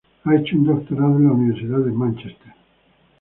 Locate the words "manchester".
1.91-2.53